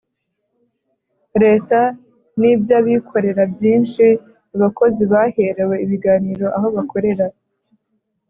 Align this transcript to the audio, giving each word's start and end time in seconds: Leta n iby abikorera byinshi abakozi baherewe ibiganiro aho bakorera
Leta 1.43 1.79
n 2.39 2.41
iby 2.51 2.69
abikorera 2.79 3.43
byinshi 3.53 4.05
abakozi 4.55 5.03
baherewe 5.11 5.75
ibiganiro 5.85 6.45
aho 6.57 6.67
bakorera 6.75 7.25